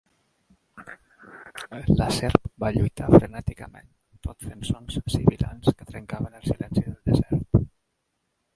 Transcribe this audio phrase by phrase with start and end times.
[1.99, 3.91] La serp va lluitar frenèticament,
[4.29, 7.63] tot fent sons sibilants que trencaven el silenci del desert.